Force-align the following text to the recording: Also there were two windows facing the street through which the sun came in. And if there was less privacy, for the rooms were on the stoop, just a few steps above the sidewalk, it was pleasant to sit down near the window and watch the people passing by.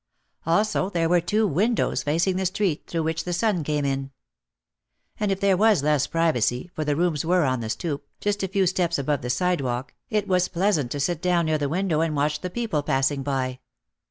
Also 0.47 0.89
there 0.89 1.07
were 1.07 1.21
two 1.21 1.45
windows 1.45 2.01
facing 2.01 2.35
the 2.35 2.47
street 2.47 2.87
through 2.87 3.03
which 3.03 3.23
the 3.23 3.33
sun 3.33 3.63
came 3.63 3.85
in. 3.85 4.09
And 5.19 5.31
if 5.31 5.39
there 5.39 5.55
was 5.55 5.83
less 5.83 6.07
privacy, 6.07 6.71
for 6.73 6.83
the 6.83 6.95
rooms 6.95 7.23
were 7.23 7.43
on 7.45 7.59
the 7.59 7.69
stoop, 7.69 8.03
just 8.19 8.41
a 8.41 8.47
few 8.47 8.65
steps 8.65 8.97
above 8.97 9.21
the 9.21 9.29
sidewalk, 9.29 9.93
it 10.09 10.27
was 10.27 10.47
pleasant 10.47 10.89
to 10.93 10.99
sit 10.99 11.21
down 11.21 11.45
near 11.45 11.59
the 11.59 11.69
window 11.69 12.01
and 12.01 12.15
watch 12.15 12.39
the 12.41 12.49
people 12.49 12.81
passing 12.81 13.21
by. 13.21 13.59